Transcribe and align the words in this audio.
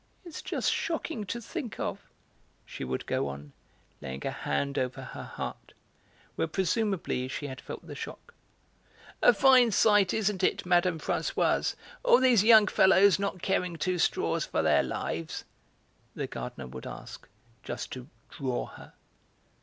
It's 0.25 0.41
just 0.41 0.73
shocking 0.73 1.25
to 1.27 1.39
think 1.39 1.79
of," 1.79 2.09
she 2.65 2.83
would 2.83 3.05
go 3.05 3.27
on, 3.27 3.53
laying 4.01 4.25
a 4.25 4.31
hand 4.31 4.79
over 4.79 5.03
her 5.03 5.21
heart, 5.21 5.73
where 6.35 6.47
presumably 6.47 7.27
she 7.27 7.45
had 7.45 7.61
felt 7.61 7.85
the 7.85 7.93
shock. 7.93 8.33
"A 9.21 9.31
fine 9.31 9.69
sight, 9.69 10.11
isn't 10.11 10.41
it, 10.41 10.65
Mme. 10.65 10.97
Françoise, 10.97 11.75
all 12.01 12.19
these 12.19 12.43
young 12.43 12.65
fellows 12.65 13.19
not 13.19 13.43
caring 13.43 13.75
two 13.75 13.99
straws 13.99 14.43
for 14.43 14.63
their 14.63 14.81
lives?" 14.81 15.43
the 16.15 16.25
gardener 16.25 16.65
would 16.65 16.87
ask, 16.87 17.27
just 17.61 17.91
to 17.91 18.07
'draw' 18.31 18.65
her. 18.65 18.93